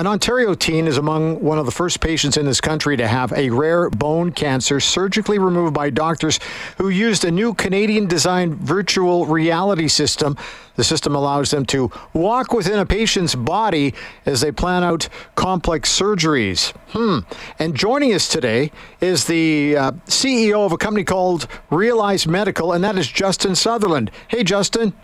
An 0.00 0.06
Ontario 0.06 0.54
teen 0.54 0.86
is 0.86 0.96
among 0.96 1.40
one 1.42 1.58
of 1.58 1.66
the 1.66 1.70
first 1.70 2.00
patients 2.00 2.38
in 2.38 2.46
this 2.46 2.58
country 2.58 2.96
to 2.96 3.06
have 3.06 3.34
a 3.34 3.50
rare 3.50 3.90
bone 3.90 4.32
cancer 4.32 4.80
surgically 4.80 5.38
removed 5.38 5.74
by 5.74 5.90
doctors 5.90 6.40
who 6.78 6.88
used 6.88 7.22
a 7.22 7.30
new 7.30 7.52
Canadian 7.52 8.06
designed 8.06 8.54
virtual 8.54 9.26
reality 9.26 9.88
system. 9.88 10.38
The 10.76 10.84
system 10.84 11.14
allows 11.14 11.50
them 11.50 11.66
to 11.66 11.92
walk 12.14 12.54
within 12.54 12.78
a 12.78 12.86
patient's 12.86 13.34
body 13.34 13.92
as 14.24 14.40
they 14.40 14.50
plan 14.50 14.84
out 14.84 15.06
complex 15.34 15.94
surgeries. 15.94 16.74
Hmm. 16.92 17.18
And 17.58 17.76
joining 17.76 18.14
us 18.14 18.26
today 18.26 18.72
is 19.02 19.26
the 19.26 19.76
uh, 19.76 19.92
CEO 20.06 20.64
of 20.64 20.72
a 20.72 20.78
company 20.78 21.04
called 21.04 21.46
Realize 21.68 22.26
Medical, 22.26 22.72
and 22.72 22.82
that 22.84 22.96
is 22.96 23.06
Justin 23.06 23.54
Sutherland. 23.54 24.10
Hey, 24.28 24.44
Justin. 24.44 24.94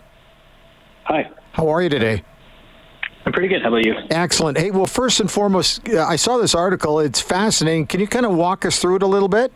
Hi. 1.03 1.29
How 1.51 1.69
are 1.69 1.83
you 1.83 1.89
today? 1.89 2.23
I'm 3.27 3.33
pretty 3.33 3.49
good. 3.49 3.61
How 3.61 3.67
about 3.67 3.83
you? 3.83 3.93
Excellent. 4.09 4.57
Hey, 4.57 4.71
well, 4.71 4.85
first 4.85 5.19
and 5.19 5.29
foremost, 5.29 5.89
I 5.89 6.15
saw 6.15 6.37
this 6.37 6.55
article. 6.55 7.01
It's 7.01 7.19
fascinating. 7.19 7.85
Can 7.85 7.99
you 7.99 8.07
kind 8.07 8.25
of 8.25 8.33
walk 8.33 8.63
us 8.63 8.79
through 8.79 8.95
it 8.95 9.03
a 9.03 9.07
little 9.07 9.27
bit? 9.27 9.51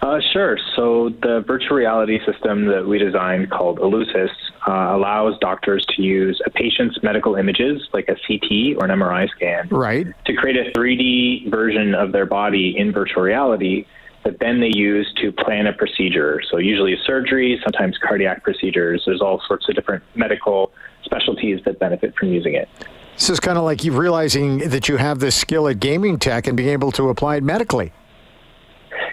Uh, 0.00 0.20
sure. 0.32 0.56
So 0.74 1.10
the 1.20 1.44
virtual 1.46 1.76
reality 1.76 2.18
system 2.24 2.64
that 2.68 2.86
we 2.86 2.98
designed 2.98 3.50
called 3.50 3.78
Elucis 3.78 4.30
uh, 4.66 4.96
allows 4.96 5.38
doctors 5.40 5.84
to 5.96 6.02
use 6.02 6.40
a 6.46 6.50
patient's 6.50 7.02
medical 7.02 7.34
images, 7.34 7.86
like 7.92 8.08
a 8.08 8.16
CT 8.26 8.78
or 8.78 8.86
an 8.86 8.98
MRI 8.98 9.28
scan, 9.28 9.68
right, 9.68 10.06
to 10.24 10.32
create 10.32 10.56
a 10.56 10.70
3D 10.70 11.50
version 11.50 11.94
of 11.94 12.12
their 12.12 12.24
body 12.24 12.74
in 12.74 12.90
virtual 12.90 13.22
reality 13.22 13.84
that 14.24 14.38
then 14.40 14.60
they 14.60 14.70
use 14.74 15.12
to 15.20 15.30
plan 15.30 15.66
a 15.66 15.74
procedure. 15.74 16.40
So 16.50 16.56
usually 16.56 16.96
surgery, 17.04 17.60
sometimes 17.62 17.98
cardiac 17.98 18.42
procedures. 18.42 19.02
There's 19.04 19.20
all 19.20 19.42
sorts 19.46 19.68
of 19.68 19.74
different 19.74 20.02
medical 20.14 20.72
specialties 21.04 21.60
that 21.64 21.78
benefit 21.78 22.14
from 22.16 22.28
using 22.28 22.54
it. 22.54 22.68
This 23.14 23.30
is 23.30 23.38
kind 23.38 23.58
of 23.58 23.64
like 23.64 23.84
you 23.84 23.92
realizing 23.92 24.58
that 24.58 24.88
you 24.88 24.96
have 24.96 25.20
this 25.20 25.36
skill 25.36 25.68
at 25.68 25.78
gaming 25.78 26.18
tech 26.18 26.46
and 26.46 26.56
being 26.56 26.70
able 26.70 26.90
to 26.92 27.08
apply 27.10 27.36
it 27.36 27.44
medically. 27.44 27.92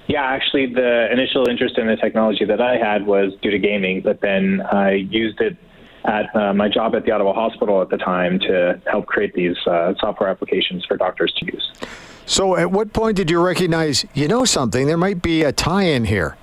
Yeah, 0.07 0.23
actually, 0.23 0.73
the 0.73 1.11
initial 1.11 1.47
interest 1.47 1.77
in 1.77 1.87
the 1.87 1.95
technology 1.95 2.45
that 2.45 2.59
I 2.59 2.77
had 2.77 3.05
was 3.05 3.33
due 3.41 3.51
to 3.51 3.59
gaming, 3.59 4.01
but 4.01 4.19
then 4.21 4.61
I 4.61 4.93
used 4.93 5.39
it 5.39 5.55
at 6.03 6.35
uh, 6.35 6.53
my 6.53 6.67
job 6.67 6.95
at 6.95 7.05
the 7.05 7.11
Ottawa 7.11 7.33
Hospital 7.33 7.81
at 7.81 7.89
the 7.89 7.97
time 7.97 8.39
to 8.39 8.81
help 8.89 9.05
create 9.05 9.33
these 9.33 9.55
uh, 9.67 9.93
software 9.99 10.29
applications 10.29 10.83
for 10.85 10.97
doctors 10.97 11.31
to 11.37 11.45
use. 11.45 11.71
So, 12.25 12.55
at 12.57 12.71
what 12.71 12.93
point 12.93 13.17
did 13.17 13.29
you 13.29 13.39
recognize, 13.41 14.05
you 14.13 14.27
know, 14.27 14.45
something? 14.45 14.87
There 14.87 14.97
might 14.97 15.21
be 15.21 15.43
a 15.43 15.51
tie 15.51 15.83
in 15.83 16.05
here. 16.05 16.37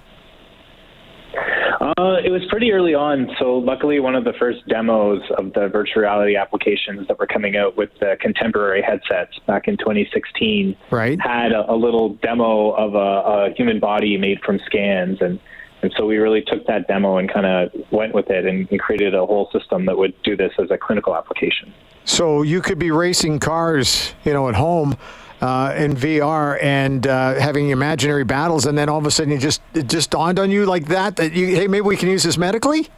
Uh, 1.98 2.14
it 2.24 2.30
was 2.30 2.44
pretty 2.48 2.70
early 2.70 2.94
on. 2.94 3.28
So, 3.40 3.58
luckily, 3.58 3.98
one 3.98 4.14
of 4.14 4.22
the 4.22 4.32
first 4.38 4.64
demos 4.68 5.20
of 5.36 5.52
the 5.54 5.66
virtual 5.66 6.02
reality 6.02 6.36
applications 6.36 7.08
that 7.08 7.18
were 7.18 7.26
coming 7.26 7.56
out 7.56 7.76
with 7.76 7.90
the 7.98 8.16
contemporary 8.20 8.82
headsets 8.82 9.36
back 9.48 9.66
in 9.66 9.76
2016 9.78 10.76
right. 10.92 11.20
had 11.20 11.50
a, 11.50 11.68
a 11.68 11.74
little 11.74 12.10
demo 12.22 12.70
of 12.70 12.94
a, 12.94 13.50
a, 13.50 13.54
human 13.56 13.80
body 13.80 14.16
made 14.16 14.38
from 14.44 14.60
scans. 14.60 15.20
And, 15.20 15.40
and 15.82 15.92
so 15.96 16.06
we 16.06 16.18
really 16.18 16.42
took 16.42 16.64
that 16.68 16.86
demo 16.86 17.16
and 17.16 17.28
kind 17.28 17.46
of 17.46 17.72
went 17.90 18.14
with 18.14 18.30
it 18.30 18.46
and, 18.46 18.70
and 18.70 18.78
created 18.78 19.16
a 19.16 19.26
whole 19.26 19.50
system 19.50 19.86
that 19.86 19.98
would 19.98 20.14
do 20.22 20.36
this 20.36 20.52
as 20.60 20.70
a 20.70 20.78
clinical 20.78 21.16
application. 21.16 21.74
So, 22.04 22.42
you 22.42 22.60
could 22.62 22.78
be 22.78 22.92
racing 22.92 23.40
cars, 23.40 24.14
you 24.24 24.32
know, 24.32 24.48
at 24.48 24.54
home 24.54 24.96
uh, 25.40 25.74
in 25.76 25.94
VR 25.94 26.62
and 26.62 27.06
uh, 27.06 27.34
having 27.34 27.70
imaginary 27.70 28.24
battles, 28.24 28.66
and 28.66 28.76
then 28.76 28.88
all 28.88 28.98
of 28.98 29.06
a 29.06 29.10
sudden 29.10 29.32
you 29.32 29.38
just 29.38 29.60
it 29.74 29.88
just 29.88 30.10
dawned 30.10 30.38
on 30.38 30.50
you 30.50 30.66
like 30.66 30.86
that 30.86 31.16
that 31.16 31.32
you, 31.32 31.46
hey 31.46 31.68
maybe 31.68 31.82
we 31.82 31.96
can 31.96 32.08
use 32.08 32.22
this 32.22 32.38
medically. 32.38 32.88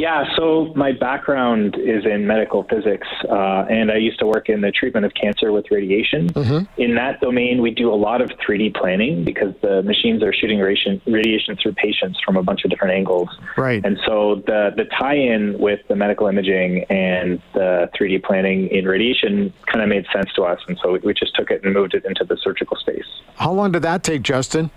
Yeah, 0.00 0.24
so 0.34 0.72
my 0.74 0.92
background 0.92 1.76
is 1.78 2.06
in 2.06 2.26
medical 2.26 2.62
physics, 2.62 3.06
uh, 3.28 3.66
and 3.68 3.90
I 3.90 3.96
used 3.96 4.18
to 4.20 4.26
work 4.26 4.48
in 4.48 4.62
the 4.62 4.70
treatment 4.70 5.04
of 5.04 5.12
cancer 5.12 5.52
with 5.52 5.66
radiation. 5.70 6.28
Mm-hmm. 6.28 6.80
In 6.80 6.94
that 6.94 7.20
domain, 7.20 7.60
we 7.60 7.70
do 7.70 7.92
a 7.92 7.94
lot 7.94 8.22
of 8.22 8.30
3D 8.30 8.74
planning 8.74 9.24
because 9.24 9.52
the 9.60 9.82
machines 9.82 10.22
are 10.22 10.32
shooting 10.32 10.58
radiation, 10.58 11.02
radiation 11.06 11.54
through 11.62 11.74
patients 11.74 12.18
from 12.24 12.38
a 12.38 12.42
bunch 12.42 12.64
of 12.64 12.70
different 12.70 12.94
angles. 12.94 13.28
Right. 13.58 13.84
And 13.84 13.98
so 14.06 14.36
the, 14.46 14.70
the 14.74 14.84
tie 14.84 15.18
in 15.18 15.58
with 15.58 15.80
the 15.88 15.96
medical 15.96 16.28
imaging 16.28 16.84
and 16.84 17.42
the 17.52 17.90
3D 17.94 18.24
planning 18.24 18.68
in 18.68 18.86
radiation 18.86 19.52
kind 19.66 19.82
of 19.82 19.90
made 19.90 20.06
sense 20.14 20.32
to 20.36 20.44
us. 20.44 20.60
And 20.66 20.78
so 20.82 20.92
we, 20.92 21.00
we 21.00 21.12
just 21.12 21.34
took 21.34 21.50
it 21.50 21.62
and 21.62 21.74
moved 21.74 21.92
it 21.92 22.06
into 22.06 22.24
the 22.24 22.38
surgical 22.42 22.78
space. 22.78 23.04
How 23.36 23.52
long 23.52 23.72
did 23.72 23.82
that 23.82 24.02
take, 24.02 24.22
Justin? 24.22 24.70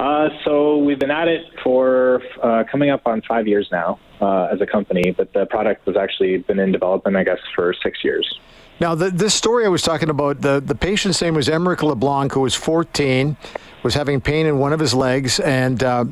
Uh, 0.00 0.30
so 0.46 0.78
we've 0.78 0.98
been 0.98 1.10
at 1.10 1.28
it 1.28 1.44
for 1.62 2.22
uh, 2.42 2.64
coming 2.72 2.88
up 2.88 3.02
on 3.04 3.20
five 3.28 3.46
years 3.46 3.68
now 3.70 4.00
uh, 4.22 4.44
as 4.50 4.58
a 4.62 4.66
company, 4.66 5.10
but 5.10 5.30
the 5.34 5.44
product 5.44 5.86
has 5.86 5.94
actually 5.94 6.38
been 6.38 6.58
in 6.58 6.72
development, 6.72 7.18
I 7.18 7.22
guess, 7.22 7.38
for 7.54 7.74
six 7.82 8.02
years. 8.02 8.40
Now, 8.80 8.94
the, 8.94 9.10
this 9.10 9.34
story 9.34 9.66
I 9.66 9.68
was 9.68 9.82
talking 9.82 10.08
about, 10.08 10.40
the, 10.40 10.58
the 10.58 10.74
patient's 10.74 11.20
name 11.20 11.34
was 11.34 11.48
Emeric 11.48 11.82
LeBlanc, 11.82 12.32
who 12.32 12.40
was 12.40 12.54
14, 12.54 13.36
was 13.82 13.92
having 13.92 14.22
pain 14.22 14.46
in 14.46 14.58
one 14.58 14.72
of 14.72 14.80
his 14.80 14.94
legs, 14.94 15.38
and 15.38 15.82
uh, 15.82 16.06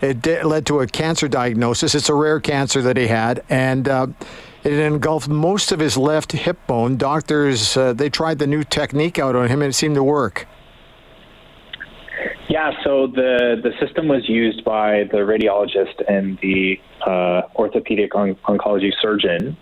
it 0.00 0.44
led 0.44 0.66
to 0.66 0.80
a 0.80 0.88
cancer 0.88 1.28
diagnosis. 1.28 1.94
It's 1.94 2.08
a 2.08 2.14
rare 2.14 2.40
cancer 2.40 2.82
that 2.82 2.96
he 2.96 3.06
had, 3.06 3.44
and 3.48 3.88
uh, 3.88 4.08
it 4.64 4.72
engulfed 4.72 5.28
most 5.28 5.70
of 5.70 5.78
his 5.78 5.96
left 5.96 6.32
hip 6.32 6.58
bone. 6.66 6.96
Doctors, 6.96 7.76
uh, 7.76 7.92
they 7.92 8.10
tried 8.10 8.40
the 8.40 8.48
new 8.48 8.64
technique 8.64 9.20
out 9.20 9.36
on 9.36 9.46
him, 9.46 9.62
and 9.62 9.70
it 9.70 9.74
seemed 9.74 9.94
to 9.94 10.02
work. 10.02 10.48
Yeah, 12.58 12.72
so 12.82 13.06
the, 13.06 13.54
the 13.62 13.70
system 13.78 14.08
was 14.08 14.28
used 14.28 14.64
by 14.64 15.04
the 15.12 15.18
radiologist 15.18 16.02
and 16.08 16.36
the 16.42 16.80
uh, 17.06 17.42
orthopedic 17.54 18.16
on- 18.16 18.34
oncology 18.48 18.90
surgeon, 19.00 19.56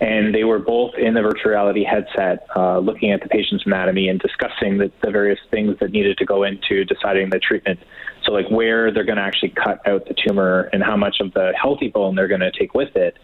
and 0.00 0.34
they 0.34 0.42
were 0.42 0.58
both 0.58 0.94
in 0.98 1.14
the 1.14 1.22
virtual 1.22 1.52
reality 1.52 1.84
headset 1.84 2.48
uh, 2.56 2.80
looking 2.80 3.12
at 3.12 3.22
the 3.22 3.28
patient's 3.28 3.64
anatomy 3.66 4.08
and 4.08 4.18
discussing 4.18 4.78
the, 4.78 4.90
the 5.04 5.12
various 5.12 5.38
things 5.52 5.78
that 5.78 5.92
needed 5.92 6.18
to 6.18 6.24
go 6.24 6.42
into 6.42 6.84
deciding 6.84 7.30
the 7.30 7.38
treatment. 7.38 7.78
So, 8.24 8.32
like 8.32 8.50
where 8.50 8.92
they're 8.92 9.04
going 9.04 9.18
to 9.18 9.22
actually 9.22 9.50
cut 9.50 9.86
out 9.86 10.06
the 10.06 10.14
tumor 10.26 10.68
and 10.72 10.82
how 10.82 10.96
much 10.96 11.20
of 11.20 11.32
the 11.34 11.52
healthy 11.54 11.86
bone 11.86 12.16
they're 12.16 12.26
going 12.26 12.40
to 12.40 12.50
take 12.50 12.74
with 12.74 12.96
it. 12.96 13.16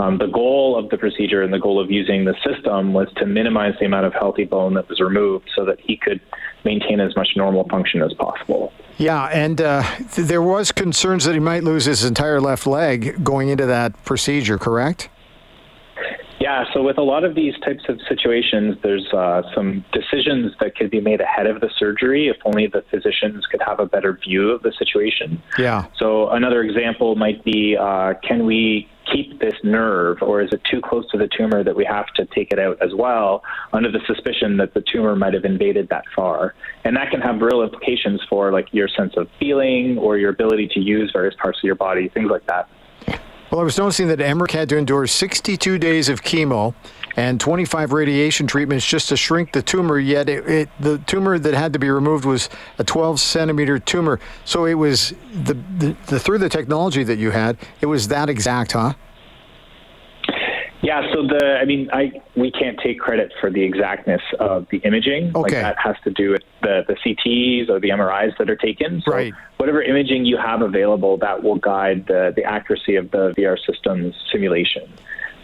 Um, 0.00 0.16
the 0.16 0.28
goal 0.28 0.78
of 0.78 0.88
the 0.88 0.96
procedure 0.96 1.42
and 1.42 1.52
the 1.52 1.58
goal 1.58 1.78
of 1.78 1.90
using 1.90 2.24
the 2.24 2.34
system 2.42 2.94
was 2.94 3.08
to 3.16 3.26
minimize 3.26 3.74
the 3.78 3.84
amount 3.84 4.06
of 4.06 4.14
healthy 4.14 4.44
bone 4.44 4.72
that 4.74 4.88
was 4.88 4.98
removed 4.98 5.50
so 5.54 5.66
that 5.66 5.78
he 5.78 5.98
could 5.98 6.22
maintain 6.64 7.00
as 7.00 7.14
much 7.16 7.28
normal 7.36 7.68
function 7.68 8.00
as 8.02 8.14
possible. 8.14 8.72
Yeah, 8.96 9.26
and 9.26 9.60
uh, 9.60 9.82
th- 9.96 10.26
there 10.26 10.40
was 10.40 10.72
concerns 10.72 11.24
that 11.24 11.34
he 11.34 11.40
might 11.40 11.64
lose 11.64 11.84
his 11.84 12.02
entire 12.02 12.40
left 12.40 12.66
leg 12.66 13.22
going 13.22 13.50
into 13.50 13.66
that 13.66 14.02
procedure, 14.04 14.56
correct? 14.56 15.10
Yeah, 16.40 16.64
so 16.72 16.82
with 16.82 16.96
a 16.96 17.02
lot 17.02 17.24
of 17.24 17.34
these 17.34 17.52
types 17.62 17.84
of 17.90 18.00
situations, 18.08 18.78
there's 18.82 19.06
uh, 19.12 19.42
some 19.54 19.84
decisions 19.92 20.52
that 20.60 20.74
could 20.74 20.90
be 20.90 20.98
made 20.98 21.20
ahead 21.20 21.46
of 21.46 21.60
the 21.60 21.68
surgery 21.78 22.28
if 22.28 22.38
only 22.46 22.66
the 22.66 22.82
physicians 22.90 23.44
could 23.44 23.60
have 23.60 23.78
a 23.78 23.84
better 23.84 24.14
view 24.14 24.50
of 24.50 24.62
the 24.62 24.72
situation. 24.78 25.42
Yeah. 25.58 25.84
So 25.98 26.30
another 26.30 26.62
example 26.62 27.14
might 27.14 27.44
be 27.44 27.76
uh, 27.78 28.14
can 28.22 28.46
we 28.46 28.88
keep 29.12 29.38
this 29.38 29.54
nerve, 29.62 30.22
or 30.22 30.40
is 30.40 30.48
it 30.52 30.62
too 30.64 30.80
close 30.80 31.04
to 31.10 31.18
the 31.18 31.28
tumor 31.28 31.62
that 31.62 31.76
we 31.76 31.84
have 31.84 32.06
to 32.14 32.24
take 32.26 32.52
it 32.52 32.58
out 32.58 32.80
as 32.80 32.94
well, 32.94 33.42
under 33.74 33.90
the 33.90 34.00
suspicion 34.06 34.56
that 34.58 34.72
the 34.72 34.80
tumor 34.80 35.16
might 35.16 35.34
have 35.34 35.44
invaded 35.44 35.88
that 35.90 36.04
far? 36.16 36.54
And 36.84 36.96
that 36.96 37.10
can 37.10 37.20
have 37.20 37.42
real 37.42 37.60
implications 37.62 38.22
for 38.30 38.50
like 38.50 38.68
your 38.72 38.88
sense 38.88 39.12
of 39.18 39.28
feeling 39.38 39.98
or 39.98 40.16
your 40.16 40.30
ability 40.30 40.68
to 40.74 40.80
use 40.80 41.10
various 41.12 41.34
parts 41.34 41.58
of 41.58 41.64
your 41.64 41.74
body, 41.74 42.08
things 42.08 42.30
like 42.30 42.46
that. 42.46 42.68
Well, 43.50 43.60
I 43.60 43.64
was 43.64 43.76
noticing 43.78 44.06
that 44.08 44.20
Emeric 44.20 44.52
had 44.52 44.68
to 44.68 44.76
endure 44.76 45.08
62 45.08 45.76
days 45.78 46.08
of 46.08 46.22
chemo 46.22 46.72
and 47.16 47.40
25 47.40 47.92
radiation 47.92 48.46
treatments 48.46 48.86
just 48.86 49.08
to 49.08 49.16
shrink 49.16 49.50
the 49.50 49.60
tumor. 49.60 49.98
Yet 49.98 50.28
it, 50.28 50.48
it, 50.48 50.68
the 50.78 50.98
tumor 50.98 51.36
that 51.36 51.54
had 51.54 51.72
to 51.72 51.80
be 51.80 51.90
removed 51.90 52.24
was 52.24 52.48
a 52.78 52.84
12 52.84 53.18
centimeter 53.18 53.80
tumor. 53.80 54.20
So 54.44 54.66
it 54.66 54.74
was 54.74 55.14
the, 55.34 55.54
the, 55.78 55.96
the 56.06 56.20
through 56.20 56.38
the 56.38 56.48
technology 56.48 57.02
that 57.02 57.18
you 57.18 57.32
had, 57.32 57.58
it 57.80 57.86
was 57.86 58.06
that 58.06 58.30
exact, 58.30 58.72
huh? 58.72 58.94
Yeah, 60.82 61.12
so 61.12 61.26
the 61.26 61.58
I 61.60 61.64
mean 61.64 61.90
I 61.92 62.12
we 62.36 62.50
can't 62.50 62.78
take 62.80 62.98
credit 62.98 63.32
for 63.40 63.50
the 63.50 63.62
exactness 63.62 64.22
of 64.38 64.66
the 64.70 64.78
imaging. 64.78 65.32
Okay. 65.34 65.40
Like 65.40 65.50
that 65.52 65.78
has 65.78 65.96
to 66.04 66.10
do 66.10 66.30
with 66.30 66.42
the, 66.62 66.84
the 66.88 66.94
CTs 66.94 67.68
or 67.68 67.80
the 67.80 67.90
MRIs 67.90 68.36
that 68.38 68.48
are 68.48 68.56
taken. 68.56 69.02
So 69.04 69.12
right. 69.12 69.34
whatever 69.58 69.82
imaging 69.82 70.24
you 70.24 70.38
have 70.38 70.62
available 70.62 71.18
that 71.18 71.42
will 71.42 71.56
guide 71.56 72.06
the, 72.06 72.32
the 72.34 72.44
accuracy 72.44 72.96
of 72.96 73.10
the 73.10 73.34
VR 73.36 73.58
system's 73.66 74.14
simulation. 74.32 74.90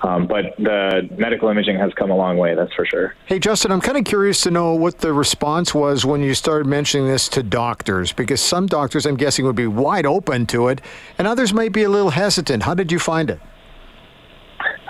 Um, 0.02 0.26
but 0.26 0.54
the 0.58 1.08
medical 1.16 1.48
imaging 1.48 1.78
has 1.78 1.92
come 1.94 2.10
a 2.10 2.16
long 2.16 2.36
way, 2.36 2.54
that's 2.54 2.72
for 2.74 2.84
sure. 2.84 3.14
Hey, 3.24 3.38
Justin, 3.38 3.72
I'm 3.72 3.80
kind 3.80 3.96
of 3.96 4.04
curious 4.04 4.42
to 4.42 4.50
know 4.50 4.74
what 4.74 4.98
the 4.98 5.12
response 5.12 5.74
was 5.74 6.04
when 6.04 6.20
you 6.20 6.34
started 6.34 6.66
mentioning 6.66 7.06
this 7.06 7.28
to 7.30 7.42
doctors, 7.42 8.12
because 8.12 8.42
some 8.42 8.66
doctors, 8.66 9.06
I'm 9.06 9.16
guessing, 9.16 9.46
would 9.46 9.56
be 9.56 9.66
wide 9.66 10.04
open 10.04 10.46
to 10.48 10.68
it, 10.68 10.82
and 11.18 11.26
others 11.26 11.54
might 11.54 11.72
be 11.72 11.82
a 11.82 11.88
little 11.88 12.10
hesitant. 12.10 12.64
How 12.64 12.74
did 12.74 12.92
you 12.92 12.98
find 12.98 13.30
it? 13.30 13.40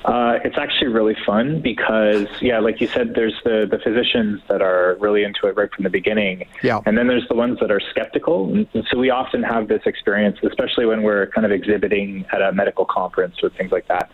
Uh, 0.06 0.38
it's 0.44 0.56
actually 0.56 0.87
really 0.87 1.17
fun 1.26 1.61
because, 1.61 2.29
yeah, 2.41 2.61
like 2.61 2.81
you 2.81 2.87
said, 2.87 3.14
there's 3.17 3.35
the, 3.43 3.67
the 3.69 3.79
physicians 3.79 4.41
that 4.49 4.62
are 4.62 4.97
really 5.00 5.25
into 5.25 5.49
it 5.49 5.56
right 5.56 5.69
from 5.75 5.82
the 5.82 5.91
beginning. 5.91 6.47
Yeah. 6.62 6.81
And 6.87 6.97
then 6.97 7.08
there's 7.08 7.26
the 7.26 7.35
ones 7.35 7.58
that 7.61 7.73
are 7.73 7.81
skeptical. 7.91 8.44
And, 8.55 8.69
and 8.73 8.87
so 8.88 8.99
we 8.99 9.11
often 9.11 9.43
have 9.43 9.67
this 9.67 9.82
experience, 9.85 10.38
especially 10.44 10.87
when 10.87 11.03
we're 11.03 11.26
kind 11.35 11.44
of 11.44 11.50
exhibiting 11.50 12.25
at 12.32 12.41
a 12.41 12.53
medical 12.53 12.85
conference 12.85 13.35
or 13.43 13.50
things 13.50 13.73
like 13.73 13.88
that. 13.88 14.08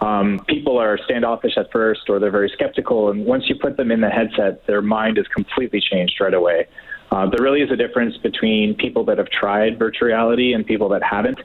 Um, 0.00 0.40
people 0.48 0.78
are 0.78 0.98
standoffish 1.04 1.58
at 1.58 1.70
first 1.70 2.08
or 2.08 2.18
they're 2.18 2.30
very 2.30 2.48
skeptical. 2.48 3.10
And 3.10 3.26
once 3.26 3.44
you 3.46 3.54
put 3.54 3.76
them 3.76 3.90
in 3.90 4.00
the 4.00 4.08
headset, 4.08 4.66
their 4.66 4.80
mind 4.80 5.18
is 5.18 5.26
completely 5.28 5.80
changed 5.80 6.22
right 6.22 6.34
away. 6.34 6.68
Uh, 7.12 7.28
there 7.28 7.42
really 7.42 7.60
is 7.60 7.70
a 7.70 7.76
difference 7.76 8.16
between 8.16 8.74
people 8.74 9.04
that 9.04 9.18
have 9.18 9.28
tried 9.28 9.78
virtual 9.78 10.08
reality 10.08 10.54
and 10.54 10.64
people 10.64 10.88
that 10.88 11.02
haven't. 11.02 11.38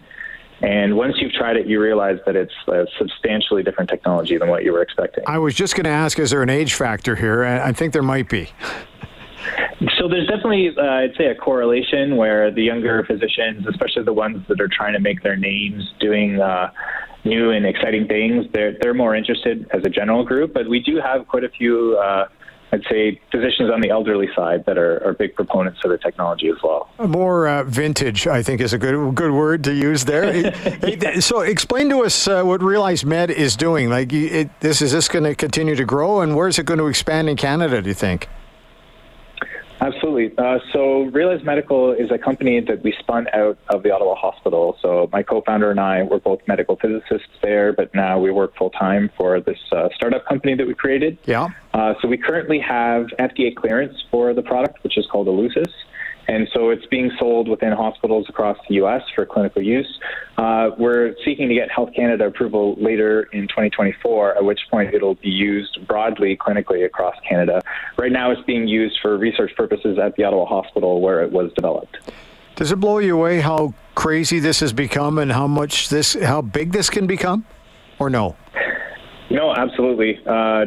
And 0.61 0.97
once 0.97 1.15
you've 1.19 1.31
tried 1.31 1.55
it, 1.55 1.67
you 1.67 1.81
realize 1.81 2.19
that 2.25 2.35
it's 2.35 2.53
a 2.67 2.85
substantially 2.97 3.63
different 3.63 3.89
technology 3.89 4.37
than 4.37 4.49
what 4.49 4.63
you 4.63 4.73
were 4.73 4.81
expecting. 4.81 5.23
I 5.25 5.37
was 5.37 5.55
just 5.55 5.75
going 5.75 5.85
to 5.85 5.89
ask, 5.89 6.19
is 6.19 6.31
there 6.31 6.41
an 6.41 6.49
age 6.49 6.73
factor 6.73 7.15
here? 7.15 7.45
I 7.45 7.71
think 7.71 7.93
there 7.93 8.03
might 8.03 8.29
be. 8.29 8.49
So 9.97 10.09
there's 10.09 10.27
definitely, 10.27 10.71
uh, 10.77 10.81
I'd 10.81 11.15
say, 11.17 11.27
a 11.27 11.35
correlation 11.35 12.17
where 12.17 12.51
the 12.51 12.63
younger 12.63 13.05
physicians, 13.05 13.65
especially 13.67 14.03
the 14.03 14.13
ones 14.13 14.45
that 14.49 14.59
are 14.59 14.67
trying 14.67 14.93
to 14.93 14.99
make 14.99 15.23
their 15.23 15.37
names 15.37 15.93
doing 16.01 16.41
uh, 16.41 16.71
new 17.23 17.51
and 17.51 17.65
exciting 17.65 18.07
things, 18.07 18.45
they're 18.51 18.77
they're 18.81 18.93
more 18.93 19.15
interested 19.15 19.69
as 19.73 19.85
a 19.85 19.89
general 19.89 20.25
group. 20.25 20.53
But 20.53 20.67
we 20.67 20.81
do 20.81 20.97
have 20.97 21.27
quite 21.27 21.45
a 21.45 21.49
few. 21.49 21.97
Uh, 21.97 22.27
I'd 22.71 22.83
say 22.89 23.19
physicians 23.31 23.71
on 23.71 23.81
the 23.81 23.89
elderly 23.89 24.29
side 24.35 24.65
that 24.65 24.77
are, 24.77 25.03
are 25.05 25.13
big 25.13 25.35
proponents 25.35 25.79
of 25.83 25.91
the 25.91 25.97
technology 25.97 26.49
as 26.49 26.57
well. 26.63 26.89
More 26.99 27.47
uh, 27.47 27.63
vintage, 27.63 28.27
I 28.27 28.43
think, 28.43 28.61
is 28.61 28.73
a 28.73 28.77
good 28.77 29.15
good 29.15 29.31
word 29.31 29.63
to 29.63 29.73
use 29.73 30.05
there. 30.05 30.53
so, 31.21 31.41
explain 31.41 31.89
to 31.89 32.03
us 32.03 32.27
uh, 32.27 32.43
what 32.43 32.61
Realize 32.61 33.03
Med 33.05 33.31
is 33.31 33.55
doing. 33.55 33.89
Like, 33.89 34.13
it, 34.13 34.49
this 34.59 34.81
is 34.81 34.91
this 34.91 35.07
going 35.07 35.23
to 35.23 35.35
continue 35.35 35.75
to 35.75 35.85
grow, 35.85 36.21
and 36.21 36.35
where 36.35 36.47
is 36.47 36.59
it 36.59 36.65
going 36.65 36.79
to 36.79 36.87
expand 36.87 37.29
in 37.29 37.37
Canada? 37.37 37.81
Do 37.81 37.89
you 37.89 37.95
think? 37.95 38.27
Absolutely. 39.81 40.37
Uh, 40.37 40.59
so, 40.73 41.03
Realize 41.03 41.43
Medical 41.43 41.93
is 41.93 42.11
a 42.11 42.17
company 42.17 42.59
that 42.59 42.83
we 42.83 42.93
spun 42.99 43.27
out 43.33 43.57
of 43.69 43.83
the 43.83 43.91
Ottawa 43.91 44.15
Hospital. 44.15 44.77
So, 44.81 45.09
my 45.11 45.23
co 45.23 45.41
founder 45.41 45.71
and 45.71 45.79
I 45.79 46.03
were 46.03 46.19
both 46.19 46.41
medical 46.47 46.75
physicists 46.75 47.29
there, 47.41 47.71
but 47.71 47.93
now 47.95 48.19
we 48.19 48.31
work 48.31 48.55
full 48.57 48.71
time 48.71 49.09
for 49.17 49.39
this 49.39 49.59
uh, 49.71 49.87
startup 49.95 50.25
company 50.25 50.55
that 50.55 50.67
we 50.67 50.73
created. 50.73 51.17
Yeah. 51.25 51.47
Uh, 51.73 51.93
so, 52.01 52.07
we 52.09 52.17
currently 52.17 52.59
have 52.59 53.07
FDA 53.19 53.55
clearance 53.55 53.95
for 54.11 54.33
the 54.33 54.41
product, 54.41 54.83
which 54.83 54.97
is 54.97 55.07
called 55.09 55.27
Elucis. 55.27 55.71
And 56.39 56.47
so 56.53 56.69
it's 56.69 56.85
being 56.85 57.11
sold 57.19 57.49
within 57.49 57.73
hospitals 57.73 58.27
across 58.29 58.57
the 58.69 58.75
U.S. 58.75 59.01
for 59.13 59.25
clinical 59.25 59.61
use. 59.61 59.99
Uh, 60.37 60.69
we're 60.77 61.13
seeking 61.25 61.49
to 61.49 61.53
get 61.53 61.69
Health 61.69 61.89
Canada 61.93 62.27
approval 62.27 62.75
later 62.79 63.23
in 63.33 63.41
2024, 63.49 64.37
at 64.37 64.43
which 64.45 64.61
point 64.71 64.93
it'll 64.93 65.15
be 65.15 65.27
used 65.27 65.85
broadly 65.85 66.37
clinically 66.37 66.85
across 66.85 67.13
Canada. 67.27 67.61
Right 67.97 68.13
now, 68.13 68.31
it's 68.31 68.41
being 68.43 68.69
used 68.69 68.99
for 69.01 69.17
research 69.17 69.51
purposes 69.57 69.99
at 70.01 70.15
the 70.15 70.23
Ottawa 70.23 70.45
Hospital 70.45 71.01
where 71.01 71.21
it 71.21 71.33
was 71.33 71.51
developed. 71.55 71.97
Does 72.55 72.71
it 72.71 72.77
blow 72.77 72.99
you 72.99 73.17
away 73.17 73.41
how 73.41 73.73
crazy 73.95 74.39
this 74.39 74.61
has 74.61 74.71
become 74.71 75.17
and 75.17 75.33
how 75.33 75.45
much 75.45 75.89
this, 75.89 76.13
how 76.13 76.41
big 76.41 76.71
this 76.71 76.89
can 76.89 77.05
become, 77.05 77.43
or 77.99 78.09
no? 78.09 78.37
No, 79.29 79.53
absolutely. 79.55 80.19
Uh, 80.25 80.65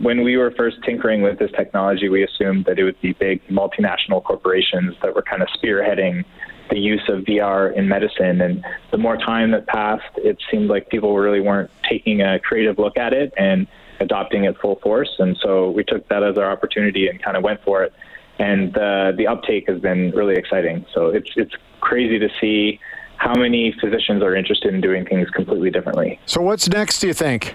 when 0.00 0.24
we 0.24 0.36
were 0.36 0.50
first 0.50 0.78
tinkering 0.84 1.22
with 1.22 1.38
this 1.38 1.50
technology, 1.52 2.08
we 2.08 2.24
assumed 2.24 2.64
that 2.64 2.78
it 2.78 2.84
would 2.84 3.00
be 3.00 3.12
big 3.12 3.46
multinational 3.48 4.22
corporations 4.22 4.96
that 5.02 5.14
were 5.14 5.22
kind 5.22 5.42
of 5.42 5.48
spearheading 5.48 6.24
the 6.70 6.78
use 6.78 7.02
of 7.08 7.24
VR 7.24 7.74
in 7.74 7.88
medicine. 7.88 8.40
And 8.40 8.64
the 8.90 8.98
more 8.98 9.16
time 9.16 9.52
that 9.52 9.66
passed, 9.66 10.10
it 10.16 10.38
seemed 10.50 10.68
like 10.68 10.88
people 10.88 11.16
really 11.16 11.40
weren't 11.40 11.70
taking 11.88 12.20
a 12.20 12.38
creative 12.40 12.78
look 12.78 12.96
at 12.96 13.12
it 13.12 13.32
and 13.36 13.66
adopting 14.00 14.44
it 14.44 14.56
full 14.58 14.76
force. 14.76 15.10
And 15.18 15.36
so 15.42 15.70
we 15.70 15.84
took 15.84 16.08
that 16.08 16.22
as 16.22 16.36
our 16.36 16.50
opportunity 16.50 17.06
and 17.08 17.22
kind 17.22 17.36
of 17.36 17.42
went 17.42 17.62
for 17.62 17.84
it. 17.84 17.92
And 18.38 18.76
uh, 18.76 19.12
the 19.16 19.26
uptake 19.26 19.68
has 19.68 19.80
been 19.80 20.12
really 20.12 20.34
exciting. 20.34 20.86
So 20.94 21.08
it's 21.08 21.30
it's 21.36 21.54
crazy 21.80 22.18
to 22.18 22.28
see 22.40 22.80
how 23.18 23.34
many 23.34 23.74
physicians 23.78 24.22
are 24.22 24.34
interested 24.34 24.72
in 24.72 24.80
doing 24.80 25.04
things 25.04 25.28
completely 25.28 25.70
differently. 25.70 26.18
So 26.24 26.40
what's 26.40 26.66
next? 26.68 27.00
Do 27.00 27.06
you 27.06 27.12
think? 27.12 27.54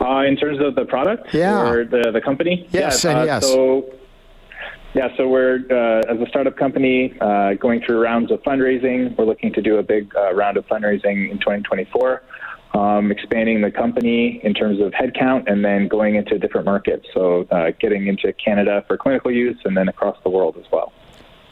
Uh, 0.00 0.22
in 0.22 0.34
terms 0.36 0.58
of 0.60 0.74
the 0.74 0.84
product 0.86 1.34
yeah. 1.34 1.68
or 1.68 1.84
the, 1.84 2.10
the 2.10 2.20
company? 2.20 2.66
Yes, 2.70 3.04
yeah, 3.04 3.10
and 3.10 3.20
uh, 3.20 3.24
yes. 3.24 3.46
So, 3.46 3.92
yeah, 4.94 5.08
so 5.16 5.28
we're, 5.28 5.58
uh, 5.70 6.12
as 6.12 6.20
a 6.20 6.26
startup 6.28 6.56
company, 6.56 7.14
uh, 7.20 7.54
going 7.54 7.82
through 7.82 8.02
rounds 8.02 8.32
of 8.32 8.42
fundraising. 8.42 9.16
We're 9.16 9.26
looking 9.26 9.52
to 9.52 9.62
do 9.62 9.76
a 9.76 9.82
big 9.82 10.12
uh, 10.16 10.32
round 10.34 10.56
of 10.56 10.66
fundraising 10.66 11.30
in 11.30 11.38
2024, 11.38 12.22
um, 12.74 13.12
expanding 13.12 13.60
the 13.60 13.70
company 13.70 14.40
in 14.42 14.54
terms 14.54 14.80
of 14.80 14.92
headcount 14.92 15.50
and 15.50 15.64
then 15.64 15.86
going 15.86 16.14
into 16.14 16.38
different 16.38 16.64
markets. 16.64 17.06
So, 17.12 17.46
uh, 17.50 17.72
getting 17.78 18.06
into 18.06 18.32
Canada 18.32 18.84
for 18.88 18.96
clinical 18.96 19.30
use 19.30 19.58
and 19.64 19.76
then 19.76 19.88
across 19.88 20.16
the 20.24 20.30
world 20.30 20.56
as 20.56 20.64
well. 20.72 20.92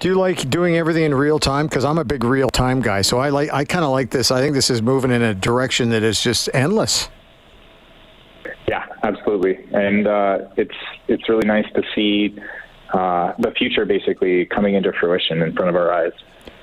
Do 0.01 0.09
you 0.09 0.15
like 0.15 0.49
doing 0.49 0.77
everything 0.77 1.03
in 1.03 1.15
real 1.15 1.39
time? 1.39 1.67
Because 1.67 1.85
I'm 1.85 1.99
a 1.99 2.05
big 2.05 2.25
real 2.25 2.49
time 2.49 2.81
guy, 2.81 3.03
so 3.03 3.19
I 3.19 3.31
like 3.31 3.53
I 3.53 3.65
kind 3.65 3.85
of 3.85 3.91
like 3.91 4.11
this. 4.11 4.31
I 4.31 4.41
think 4.41 4.55
this 4.55 4.71
is 4.71 4.81
moving 4.81 5.11
in 5.11 5.23
a 5.23 5.35
direction 5.35 5.91
that 5.91 6.05
is 6.05 6.21
just 6.21 6.49
endless. 6.55 7.09
And 9.73 10.07
uh, 10.07 10.39
it's 10.57 10.75
it's 11.09 11.29
really 11.29 11.47
nice 11.47 11.67
to 11.75 11.83
see 11.95 12.39
uh, 12.93 13.33
the 13.39 13.51
future 13.53 13.85
basically 13.85 14.47
coming 14.47 14.75
into 14.75 14.93
fruition 14.93 15.43
in 15.43 15.55
front 15.55 15.69
of 15.69 15.77
our 15.77 15.93
eyes. 15.93 16.13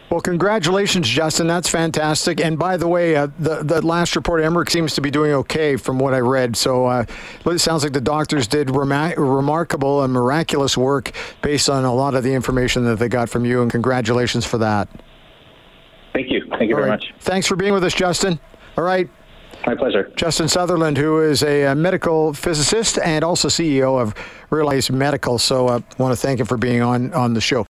Well, 0.09 0.21
congratulations, 0.21 1.09
Justin. 1.09 1.47
That's 1.47 1.67
fantastic. 1.67 2.39
And 2.39 2.59
by 2.59 2.77
the 2.77 2.87
way, 2.87 3.15
uh, 3.15 3.27
the 3.39 3.63
the 3.63 3.85
last 3.85 4.15
report, 4.15 4.41
Emeric 4.41 4.69
seems 4.69 4.93
to 4.95 5.01
be 5.01 5.09
doing 5.09 5.31
okay 5.33 5.75
from 5.75 5.97
what 5.97 6.13
I 6.13 6.19
read. 6.19 6.55
So 6.55 6.85
uh, 6.85 7.05
it 7.45 7.59
sounds 7.59 7.83
like 7.83 7.93
the 7.93 8.01
doctors 8.01 8.47
did 8.47 8.69
rema- 8.69 9.15
remarkable 9.17 10.03
and 10.03 10.13
miraculous 10.13 10.77
work 10.77 11.11
based 11.41 11.69
on 11.69 11.85
a 11.85 11.93
lot 11.93 12.13
of 12.13 12.23
the 12.23 12.33
information 12.33 12.85
that 12.85 12.97
they 12.97 13.09
got 13.09 13.29
from 13.29 13.45
you. 13.45 13.61
And 13.61 13.71
congratulations 13.71 14.45
for 14.45 14.59
that. 14.59 14.87
Thank 16.13 16.29
you. 16.29 16.45
Thank 16.51 16.69
you 16.69 16.75
All 16.75 16.81
very 16.81 16.91
right. 16.91 16.99
much. 17.01 17.13
Thanks 17.19 17.47
for 17.47 17.55
being 17.55 17.73
with 17.73 17.83
us, 17.83 17.93
Justin. 17.93 18.39
All 18.77 18.83
right. 18.83 19.09
My 19.65 19.73
pleasure. 19.73 20.11
Justin 20.15 20.47
Sutherland, 20.47 20.97
who 20.97 21.21
is 21.21 21.41
a, 21.41 21.73
medical 21.73 22.33
physicist 22.33 22.99
and 22.99 23.23
also 23.23 23.47
CEO 23.47 23.99
of 23.99 24.13
Realize 24.51 24.91
Medical. 24.91 25.39
So 25.39 25.67
I 25.67 25.75
uh, 25.75 25.79
want 25.97 26.11
to 26.11 26.15
thank 26.15 26.39
him 26.39 26.45
for 26.45 26.57
being 26.57 26.81
on, 26.81 27.13
on 27.13 27.33
the 27.33 27.41
show. 27.41 27.63